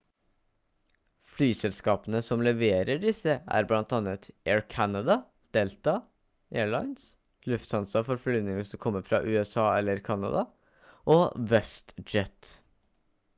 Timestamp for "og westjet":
11.17-12.55